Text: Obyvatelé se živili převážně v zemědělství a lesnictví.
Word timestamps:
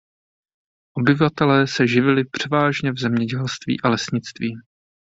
Obyvatelé 0.93 1.67
se 1.67 1.87
živili 1.87 2.25
převážně 2.25 2.91
v 2.91 2.99
zemědělství 2.99 3.81
a 3.81 3.89
lesnictví. 3.89 4.55